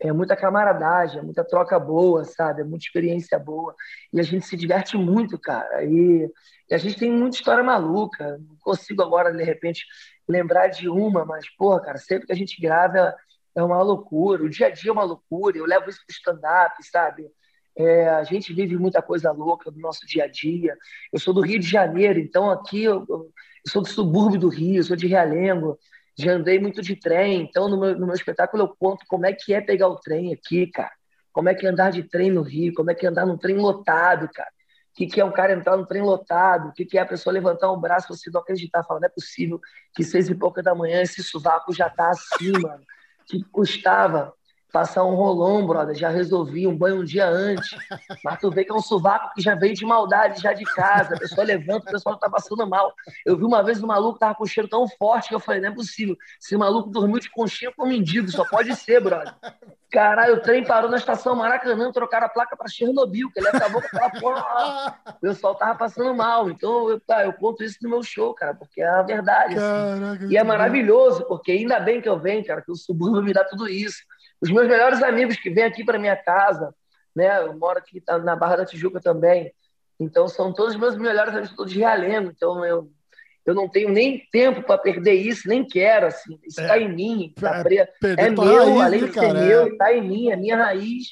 [0.00, 2.62] É muita camaradagem, é muita troca boa, sabe?
[2.62, 3.74] É muita experiência boa.
[4.10, 5.84] E a gente se diverte muito, cara.
[5.84, 6.30] E,
[6.70, 8.38] e a gente tem muita história maluca.
[8.38, 9.84] Não consigo agora, de repente,
[10.26, 13.14] lembrar de uma, mas, porra, cara, sempre que a gente grava
[13.54, 14.44] é uma loucura.
[14.44, 15.58] O dia a dia é uma loucura.
[15.58, 17.30] Eu levo isso pro stand-up, sabe?
[17.78, 20.76] É, a gente vive muita coisa louca no nosso dia a dia.
[21.12, 23.30] Eu sou do Rio de Janeiro, então aqui eu, eu
[23.68, 25.78] sou do subúrbio do Rio, sou de Realengo,
[26.18, 29.32] já andei muito de trem, então no meu, no meu espetáculo eu conto como é
[29.32, 30.90] que é pegar o trem aqui, cara.
[31.32, 33.38] Como é que é andar de trem no Rio, como é que é andar num
[33.38, 34.50] trem lotado, cara.
[34.90, 37.06] O que, que é um cara entrar num trem lotado, o que, que é a
[37.06, 39.60] pessoa levantar um braço você não acreditar, falar, não é possível
[39.94, 42.82] que seis e pouca da manhã esse sovaco já tá assim, mano.
[43.24, 44.34] Que custava
[44.72, 47.70] passar um rolão, brother, já resolvi um banho um dia antes.
[48.24, 51.14] Mas tu vê que é um sovaco que já veio de maldade, já de casa.
[51.14, 52.92] A pessoa levanta, o pessoal tá passando mal.
[53.24, 55.60] Eu vi uma vez um maluco tava com um cheiro tão forte que eu falei,
[55.60, 56.16] não é possível.
[56.40, 59.34] Esse maluco dormiu de conchinha com mendigo, só pode ser, brother.
[59.90, 63.80] Caralho, o trem parou na estação Maracanã, trocaram a placa para Chernobyl, que ele acabou
[63.80, 64.98] com aquela porra.
[65.08, 66.50] O pessoal tava passando mal.
[66.50, 69.54] Então, eu, tá, eu conto isso no meu show, cara, porque é a verdade.
[69.56, 70.00] Assim.
[70.00, 73.32] Caraca, e é maravilhoso, porque ainda bem que eu venho, cara, que o subúrbio me
[73.32, 74.02] dá tudo isso.
[74.40, 76.74] Os meus melhores amigos que vêm aqui para minha casa,
[77.14, 77.42] né?
[77.42, 79.52] Eu moro aqui tá na Barra da Tijuca também.
[79.98, 82.30] Então são todos os meus melhores amigos todos de Realengo.
[82.30, 82.90] Então eu
[83.48, 86.38] eu não tenho nem tempo para perder isso, nem quero assim.
[86.44, 89.90] Isso está é, em mim, tá é, é meu, raiz, além de ser meu, está
[89.90, 91.06] em mim, é minha raiz.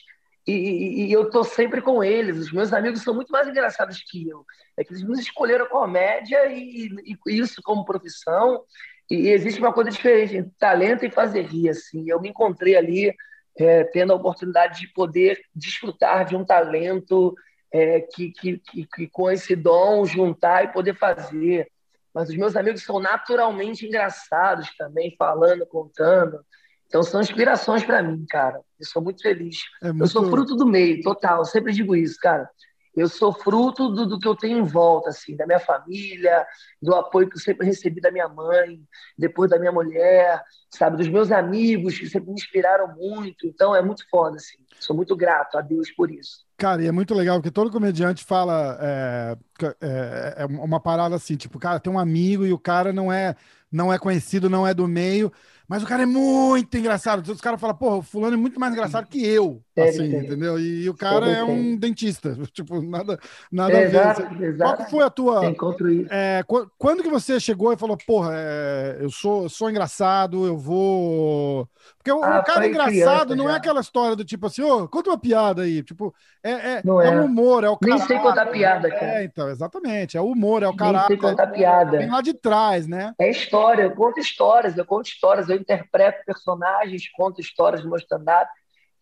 [0.46, 2.36] E, e, e eu estou sempre com eles.
[2.36, 4.44] Os meus amigos são muito mais engraçados que eu.
[4.76, 8.62] É que eles escolheram comédia e, e isso como profissão.
[9.10, 11.68] E existe uma coisa diferente entre talento e fazer rir.
[11.68, 12.04] Assim.
[12.08, 13.14] Eu me encontrei ali
[13.58, 17.34] é, tendo a oportunidade de poder desfrutar de um talento
[17.72, 21.68] é, que, que, que, que, com esse dom juntar e poder fazer.
[22.12, 26.40] Mas os meus amigos são naturalmente engraçados também, falando, contando.
[26.86, 28.60] Então são inspirações para mim, cara.
[28.78, 29.58] Eu sou muito feliz.
[29.82, 30.04] É muito...
[30.04, 31.38] Eu sou fruto do meio, total.
[31.38, 32.48] Eu sempre digo isso, cara
[32.96, 36.46] eu sou fruto do, do, que eu tenho em volta, assim, da minha família,
[36.80, 38.80] do apoio que eu sempre recebi da minha mãe,
[39.18, 43.46] depois da minha mulher, sabe, dos meus amigos que sempre me inspiraram muito.
[43.46, 44.56] Então é muito foda, assim.
[44.80, 46.46] Sou muito grato a Deus por isso.
[46.56, 49.36] Cara, e é muito legal porque todo comediante fala é,
[49.80, 53.36] é, é uma parada assim, tipo, cara, tem um amigo e o cara não é
[53.70, 55.30] não é conhecido, não é do meio,
[55.68, 57.26] mas o cara é muito engraçado.
[57.26, 59.62] Os caras falam, porra, o fulano é muito mais engraçado que eu.
[59.76, 60.58] Assim, entendeu?
[60.58, 62.36] E, e, o cara é um dentista.
[62.52, 63.18] Tipo, nada,
[63.52, 64.54] nada exato, a ver.
[64.54, 64.76] Exato.
[64.76, 65.46] Qual foi a tua.
[65.46, 66.08] Encontro isso.
[66.10, 66.42] É,
[66.78, 71.68] quando que você chegou e falou, porra, é, eu sou, sou engraçado, eu vou.
[71.98, 73.54] Porque o, ah, cara engraçado não é já.
[73.54, 75.82] é aquela história do tipo assim, ô, oh, conta uma piada aí.
[75.82, 77.10] Tipo, é, é, não é, é.
[77.10, 77.96] um humor, é o cara.
[77.96, 79.20] Nem sei contar piada, cara.
[79.20, 80.16] É, então, exatamente.
[80.16, 81.10] É o humor, é o caráter.
[81.10, 81.98] Nem sei contar piada.
[81.98, 83.12] Vem lá de trás, né?
[83.18, 87.98] É história, eu conto histórias, eu conto histórias, eu interpreto personagens, conto histórias no meu
[87.98, 88.50] stand-up,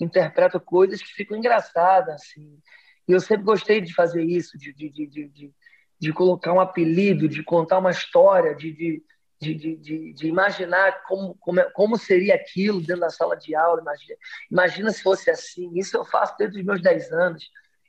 [0.00, 2.58] interpreto coisas que ficam engraçadas, assim.
[3.06, 5.52] E eu sempre gostei de fazer isso, de, de, de, de,
[5.98, 9.02] de colocar um apelido, de contar uma história, de, de,
[9.40, 13.80] de, de, de, imaginar como, como, é, como seria aquilo dentro da sala de aula.
[13.80, 14.16] Imagina,
[14.50, 15.70] imagina se fosse assim.
[15.78, 17.44] Isso eu faço desde os meus 10 anos.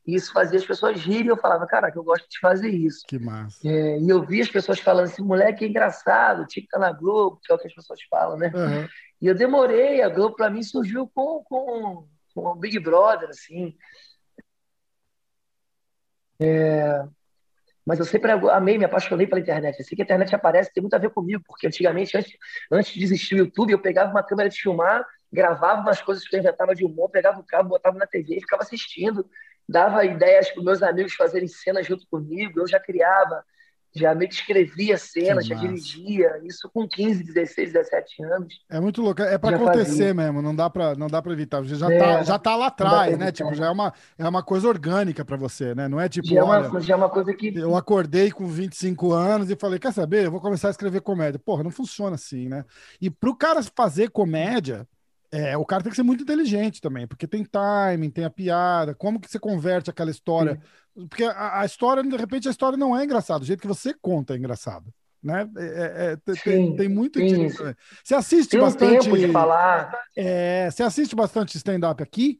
[0.06, 1.28] E isso fazia as pessoas rirem.
[1.28, 3.04] Eu falava, caraca, eu gosto de fazer isso.
[3.08, 3.68] Que massa.
[3.68, 6.91] É, e eu vi as pessoas falando assim, moleque é engraçado, tinha que estar na
[6.91, 8.52] Globo, que é o que as pessoas falam, né?
[8.54, 8.88] Uhum.
[9.22, 13.76] E eu demorei, a Globo para mim surgiu com, com, com o Big Brother, assim.
[16.39, 17.04] É,
[17.86, 19.80] mas eu sempre amei, me apaixonei pela internet.
[19.80, 22.36] Assim que a internet aparece, tem muito a ver comigo, porque antigamente, antes,
[22.72, 26.36] antes de existir o YouTube, eu pegava uma câmera de filmar, gravava umas coisas que
[26.36, 29.30] eu inventava de humor, pegava o cabo, botava na TV e ficava assistindo
[29.67, 33.43] dava ideias para meus amigos fazerem cenas junto comigo, eu já criava,
[33.95, 38.54] já meio que escrevia cenas, já dirigia, isso com 15, 16, 17 anos.
[38.69, 40.13] É muito louco, é para acontecer fazia.
[40.13, 43.17] mesmo, não dá para não dá para evitar, já é, tá, já tá lá atrás,
[43.17, 43.32] né?
[43.32, 45.88] Tipo, já é uma é uma coisa orgânica para você, né?
[45.88, 49.13] Não é tipo, já, é uma, já é uma coisa que eu acordei com 25
[49.13, 50.25] anos e falei, quer saber?
[50.25, 51.39] Eu vou começar a escrever comédia.
[51.39, 52.65] Porra, não funciona assim, né?
[52.99, 54.86] E pro cara fazer comédia,
[55.31, 58.93] é, o cara tem que ser muito inteligente também, porque tem timing, tem a piada,
[58.95, 60.55] como que você converte aquela história?
[60.95, 61.07] Sim.
[61.07, 63.93] Porque a, a, história, de repente, a história não é engraçada, o jeito que você
[63.93, 64.93] conta é engraçado.
[65.21, 65.49] Né?
[65.57, 67.63] É, é, é tem, tem, muito disso.
[68.03, 69.05] Você assiste tem bastante.
[69.05, 69.91] Tempo de falar.
[70.15, 72.39] É, você assiste bastante stand-up aqui?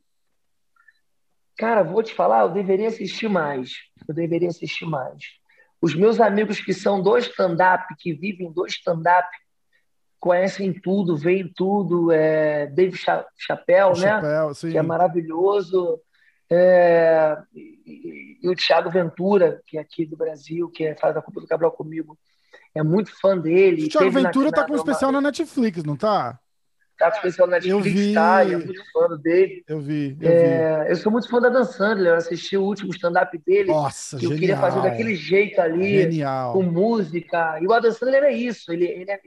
[1.57, 3.71] Cara, vou te falar, eu deveria assistir mais.
[4.07, 5.17] Eu deveria assistir mais.
[5.81, 9.27] Os meus amigos que são do stand-up, que vivem do stand-up,
[10.25, 12.11] conhecem tudo, veem tudo.
[12.11, 14.07] É, Dave Chappelle, né?
[14.09, 14.71] Chappelle, sim.
[14.71, 16.01] Que é maravilhoso.
[16.49, 21.21] É, e, e, o Thiago Ventura, que é aqui do Brasil, que é, faz a
[21.21, 22.17] culpa do Cabral comigo.
[22.73, 23.85] É muito fã dele.
[23.85, 26.39] O Thiago Ventura na, tá com um especial na Netflix, não tá?
[26.97, 28.43] Tá com especial na Netflix, eu vi, tá?
[28.43, 29.63] é muito fã dele.
[29.67, 30.89] Eu vi, eu é, vi.
[30.89, 33.69] Eu sou muito fã da Dan Sandler, eu assisti o último stand-up dele.
[33.69, 34.35] Nossa, que genial.
[34.35, 36.01] eu queria fazer daquele jeito ali.
[36.01, 36.53] Genial.
[36.53, 37.59] Com música.
[37.61, 39.19] E o Adam Sandler é isso, ele, ele é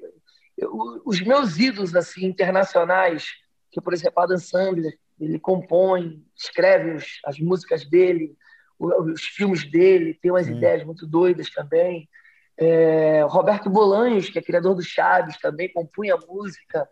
[1.05, 3.27] os meus ídolos assim internacionais,
[3.71, 8.37] que por exemplo Adam Sandler, ele compõe, escreve os, as músicas dele,
[8.79, 12.09] os, os filmes dele, tem umas ideias muito doidas também.
[12.57, 16.89] É, Roberto Bolanhos, que é criador do Chaves, também compunha música,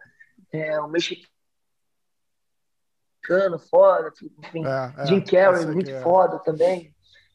[0.53, 1.29] é, um mexicano
[3.69, 6.01] foda, enfim, é, é, Jim Carrey, muito é.
[6.01, 6.95] foda também.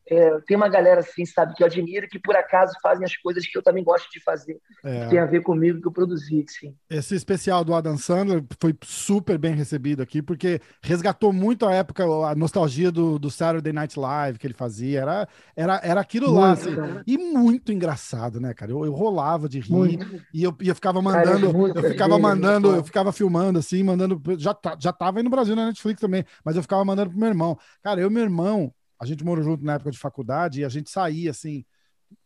[0.09, 3.45] É, tem uma galera assim, sabe, que eu admiro, que por acaso fazem as coisas
[3.47, 5.03] que eu também gosto de fazer, é.
[5.03, 6.75] que tem a ver comigo que eu produzi, sim.
[6.89, 12.03] Esse especial do Adam Sandler foi super bem recebido aqui, porque resgatou muito a época,
[12.03, 16.39] a nostalgia do, do Saturday Night Live que ele fazia, era, era, era aquilo muito,
[16.39, 16.75] lá, assim,
[17.07, 18.71] e muito engraçado, né, cara?
[18.71, 20.23] Eu, eu rolava de rir muito.
[20.33, 24.55] e eu, eu ficava mandando, cara, eu ficava mandando, eu ficava filmando assim, mandando, já,
[24.79, 27.57] já tava aí no Brasil na Netflix também, mas eu ficava mandando pro meu irmão.
[27.81, 30.69] Cara, eu e meu irmão, a gente morou junto na época de faculdade e a
[30.69, 31.65] gente saía assim,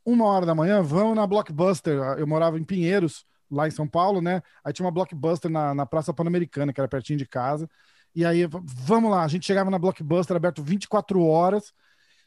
[0.06, 1.94] uma hora da manhã, vamos na Blockbuster.
[2.18, 4.42] Eu morava em Pinheiros, lá em São Paulo, né?
[4.62, 7.70] Aí tinha uma Blockbuster na, na Praça Pan-Americana, que era pertinho de casa.
[8.14, 8.46] E aí,
[8.86, 11.74] vamos lá, a gente chegava na Blockbuster aberto 24 horas.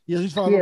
[0.06, 0.54] E a gente falava,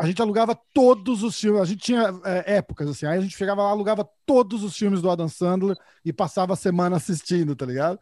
[0.00, 3.36] a gente alugava todos os filmes, a gente tinha é, épocas assim, aí a gente
[3.36, 7.64] chegava lá, alugava todos os filmes do Adam Sandler e passava a semana assistindo, tá
[7.64, 8.00] ligado?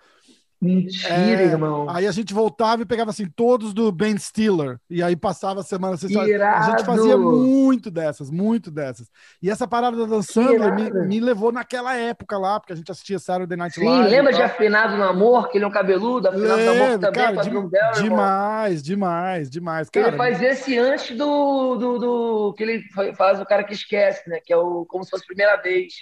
[0.61, 1.87] Mentira, é, irmão.
[1.90, 5.62] Aí a gente voltava e pegava assim todos do Ben Stiller e aí passava a
[5.62, 9.11] semana assim, a gente fazia muito dessas, muito dessas.
[9.42, 13.19] E essa parada da dançando me, me, levou naquela época lá, porque a gente assistia
[13.19, 14.05] Saturday Night Live.
[14.05, 17.12] Sim, lembra de Afinado no Amor, que ele é um cabeludo, Afinado no Amor também
[17.12, 20.09] cara, de, um dela, demais, demais, demais, cara.
[20.09, 22.83] Ele faz esse antes do, do, do, que ele
[23.14, 25.92] faz o cara que esquece, né, que é o como se fosse a primeira vez.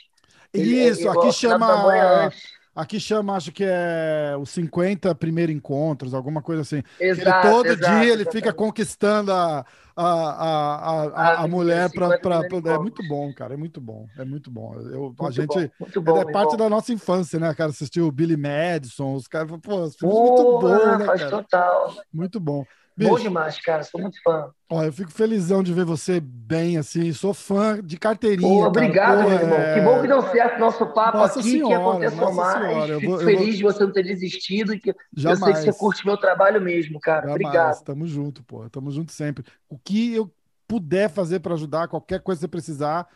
[0.53, 2.31] Isso, ele, aqui chama
[2.75, 6.83] Aqui chama, acho que é os 50 primeiros encontros, alguma coisa assim.
[6.99, 8.33] Exato, ele, todo exato, dia ele exatamente.
[8.33, 9.65] fica conquistando a,
[9.97, 12.17] a, a, a, a, a mulher para.
[12.17, 13.55] É muito bom, cara.
[13.55, 14.09] É muito bom.
[14.19, 14.75] É muito bom.
[14.91, 15.71] Eu, muito a gente.
[15.79, 16.57] Bom, bom, é parte bom.
[16.57, 17.71] da nossa infância, né, cara?
[17.71, 19.51] Assistiu o Billy Madison, os caras.
[19.63, 21.05] Pô, os filmes muito bom, né?
[21.07, 21.31] Faz cara?
[21.31, 21.95] total.
[22.13, 22.65] Muito bom.
[22.97, 23.83] Bicho, Bom demais, cara.
[23.83, 24.51] Sou muito fã.
[24.71, 27.13] Ó, eu fico felizão de ver você bem, assim.
[27.13, 28.49] Sou fã de carteirinha.
[28.49, 29.59] Pô, obrigado, meu irmão.
[29.59, 29.75] É...
[29.75, 32.69] Que bom que deu certo nosso papo nossa aqui, senhora, que aconteça mais.
[32.69, 33.55] Senhora, eu fico vou, feliz vou...
[33.57, 35.41] de você não ter desistido e que Jamais.
[35.41, 37.23] eu sei que você curte meu trabalho mesmo, cara.
[37.23, 37.35] Jamais.
[37.35, 37.83] Obrigado.
[37.83, 38.71] Tamo junto, pô.
[38.71, 39.45] Tamo junto sempre.
[39.69, 40.31] O que eu
[40.69, 43.09] puder fazer para ajudar, qualquer coisa que você precisar,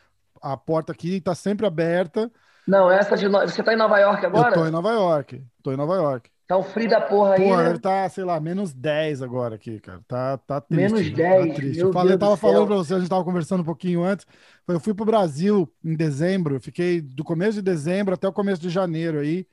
[0.42, 2.28] a porta aqui tá sempre aberta.
[2.66, 3.28] Não, essa de.
[3.28, 4.50] Você tá em Nova York agora?
[4.50, 5.42] Eu tô em Nova York.
[5.62, 6.30] Tô em Nova York.
[6.48, 7.44] Tá um frio da porra aí.
[7.44, 7.78] Porra, né?
[7.78, 10.00] tá, sei lá, menos 10 agora aqui, cara.
[10.08, 10.92] Tá, tá triste.
[10.94, 11.48] Menos 10.
[11.48, 11.78] Tá triste.
[11.78, 14.26] eu falei, tava falando pra você, a gente tava conversando um pouquinho antes.
[14.66, 18.70] Eu fui pro Brasil em dezembro, fiquei do começo de dezembro até o começo de
[18.70, 19.46] janeiro aí.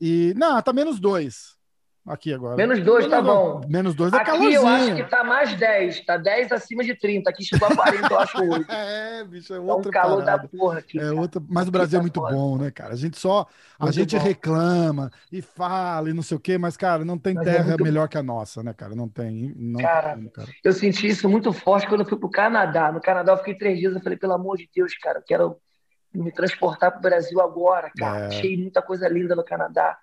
[0.00, 1.61] E, não, tá menos 2
[2.06, 2.56] aqui agora.
[2.56, 3.60] Menos 2 tá bom.
[3.68, 4.54] Menos 2 é Aqui calorzinho.
[4.54, 7.30] eu acho que tá mais 10, tá 10 acima de 30.
[7.30, 8.66] Aqui chegou a 40, eu acho 8.
[8.72, 10.42] É, bicho, é outra tá um calor parada.
[10.42, 10.98] da porra aqui.
[10.98, 11.40] É outra...
[11.48, 12.94] Mas o Brasil é tá muito bom, né, cara?
[12.94, 13.46] A gente só.
[13.78, 14.22] A muito gente bom.
[14.22, 17.64] reclama e fala e não sei o quê, mas, cara, não tem mas é terra
[17.64, 17.84] é muito...
[17.84, 18.94] melhor que a nossa, né, cara?
[18.94, 19.54] Não tem.
[19.56, 22.90] Não cara, tem, cara, eu senti isso muito forte quando eu fui pro Canadá.
[22.90, 25.56] No Canadá eu fiquei três dias, eu falei, pelo amor de Deus, cara, eu quero
[26.14, 28.24] me transportar pro Brasil agora, cara.
[28.24, 28.26] É...
[28.26, 29.98] Achei muita coisa linda no Canadá.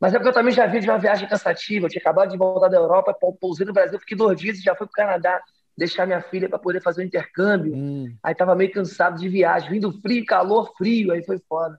[0.00, 1.86] Mas é porque eu também já vi de uma viagem cansativa.
[1.86, 4.74] Eu tinha acabado de voltar da Europa, pousei no Brasil, fiquei dois dias e já
[4.74, 5.42] fui para o Canadá
[5.76, 7.74] deixar minha filha para poder fazer o um intercâmbio.
[7.74, 8.16] Hum.
[8.22, 11.78] Aí tava meio cansado de viagem, vindo frio, calor, frio, aí foi foda.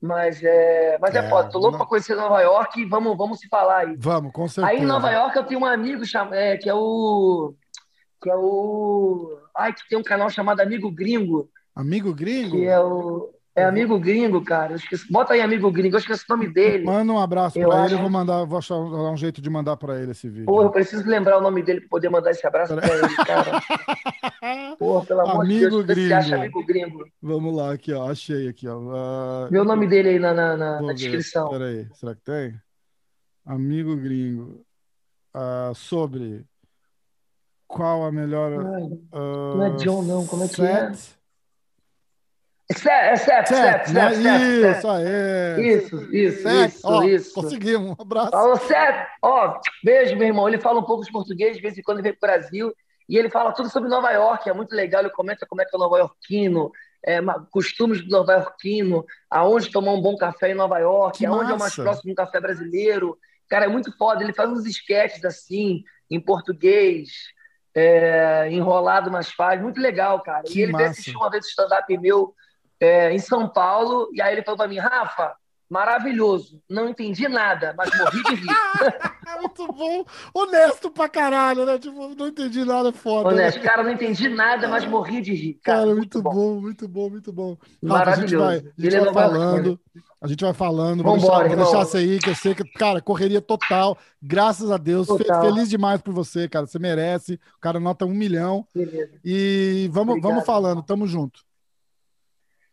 [0.00, 1.50] Mas é, mas é, é foda.
[1.50, 1.78] Tô louco não...
[1.78, 3.96] para conhecer Nova York e vamos, vamos se falar aí.
[3.98, 4.66] Vamos, com certeza.
[4.66, 6.32] Aí em Nova York eu tenho um amigo cham...
[6.32, 7.54] é, que é o.
[8.22, 9.38] Que é o.
[9.54, 11.50] Ai, que tem um canal chamado Amigo Gringo.
[11.74, 12.56] Amigo Gringo?
[12.56, 13.34] Que é o.
[13.54, 14.74] É amigo gringo, cara.
[14.74, 15.10] Esqueci...
[15.10, 16.84] Bota aí amigo gringo, eu esqueci o nome dele.
[16.84, 17.86] Manda um abraço eu pra acho...
[17.86, 20.46] ele, eu vou mandar, vou achar um, jeito de mandar pra ele esse vídeo.
[20.46, 23.60] Porra, eu preciso lembrar o nome dele pra poder mandar esse abraço pra ele, cara.
[24.78, 26.14] Porra, pelo amor de Deus, gringo.
[26.14, 27.04] acha amigo gringo.
[27.20, 28.08] Vamos lá, aqui, ó.
[28.08, 28.78] Achei aqui, ó.
[28.78, 29.50] Uh...
[29.50, 31.50] Vê o nome dele aí na, na, na, na descrição.
[31.50, 32.54] Peraí, será que tem?
[33.44, 34.64] Amigo gringo.
[35.34, 36.44] Uh, sobre
[37.66, 38.52] qual a melhor.
[38.52, 40.26] Uh, não é John, não.
[40.26, 40.92] Como é que é?
[42.76, 45.76] Certo, certo, certo, certo, Isso, aí.
[45.76, 47.34] Isso, isso, isso, isso.
[47.34, 48.30] Conseguimos, um abraço.
[48.30, 49.08] Falou certo.
[49.22, 50.48] Ó, beijo, meu irmão.
[50.48, 52.72] Ele fala um pouco de português, de vez em quando ele vem para o Brasil,
[53.08, 55.02] e ele fala tudo sobre Nova York, é muito legal.
[55.02, 56.70] Ele comenta como é que é o nova iorquino,
[57.04, 57.18] é,
[57.50, 61.52] costumes do nova iorquino, aonde tomar um bom café em Nova York, que aonde massa.
[61.52, 63.18] é o mais próximo de um café brasileiro.
[63.48, 64.22] Cara, é muito foda.
[64.22, 67.10] Ele faz uns esquetes assim, em português,
[67.74, 69.60] é, enrolado, mas faz.
[69.60, 70.44] Muito legal, cara.
[70.44, 70.84] Que e ele massa.
[70.84, 72.32] veio assistir uma vez o stand-up meu
[72.80, 75.34] é, em São Paulo, e aí ele falou para mim, Rafa,
[75.70, 78.48] maravilhoso, não entendi nada, mas morri de rir.
[79.40, 81.78] Muito bom, honesto pra caralho, né?
[81.78, 83.28] Tipo, não entendi nada foda.
[83.28, 83.64] Honesto, né?
[83.64, 85.54] cara, não entendi nada, mas morri de rir.
[85.62, 86.30] Cara, cara muito, muito bom.
[86.30, 86.60] bom.
[86.60, 87.56] muito bom, muito bom.
[87.80, 88.44] Maravilhoso.
[88.44, 89.80] a gente vai, a gente vai falando,
[90.20, 93.00] a gente vai falando, vou deixar, vou deixar isso aí, que eu sei que, cara,
[93.00, 95.42] correria total, graças a Deus, total.
[95.42, 98.66] feliz demais por você, cara, você merece, o cara nota um milhão.
[98.74, 99.12] Beleza.
[99.24, 101.40] E vamos, vamos falando, tamo junto.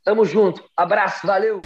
[0.07, 0.63] Tamo junto.
[0.73, 1.61] Abraço, valeu!